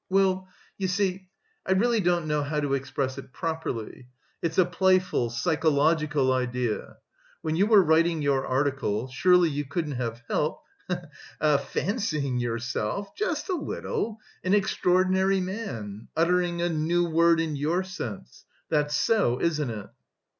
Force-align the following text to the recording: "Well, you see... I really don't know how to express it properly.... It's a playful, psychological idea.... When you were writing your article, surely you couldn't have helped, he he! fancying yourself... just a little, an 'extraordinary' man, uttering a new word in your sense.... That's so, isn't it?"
"Well, 0.09 0.47
you 0.79 0.87
see... 0.87 1.27
I 1.63 1.73
really 1.73 1.99
don't 1.99 2.25
know 2.25 2.41
how 2.41 2.59
to 2.59 2.73
express 2.73 3.19
it 3.19 3.31
properly.... 3.31 4.07
It's 4.41 4.57
a 4.57 4.65
playful, 4.65 5.29
psychological 5.29 6.33
idea.... 6.33 6.97
When 7.43 7.55
you 7.55 7.67
were 7.67 7.83
writing 7.83 8.23
your 8.23 8.43
article, 8.47 9.09
surely 9.09 9.49
you 9.49 9.63
couldn't 9.63 9.97
have 9.97 10.23
helped, 10.27 10.67
he 10.89 10.95
he! 10.95 11.57
fancying 11.59 12.39
yourself... 12.39 13.13
just 13.15 13.47
a 13.49 13.55
little, 13.55 14.17
an 14.43 14.55
'extraordinary' 14.55 15.39
man, 15.39 16.07
uttering 16.17 16.63
a 16.63 16.69
new 16.69 17.07
word 17.07 17.39
in 17.39 17.55
your 17.55 17.83
sense.... 17.83 18.43
That's 18.69 18.95
so, 18.95 19.39
isn't 19.39 19.69
it?" 19.69 19.87